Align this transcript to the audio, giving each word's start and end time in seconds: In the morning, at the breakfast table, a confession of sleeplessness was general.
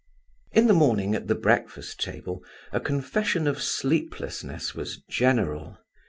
In 0.51 0.65
the 0.65 0.73
morning, 0.73 1.13
at 1.13 1.27
the 1.27 1.35
breakfast 1.35 1.99
table, 2.01 2.43
a 2.71 2.79
confession 2.79 3.45
of 3.45 3.61
sleeplessness 3.61 4.73
was 4.73 4.97
general. 5.07 5.77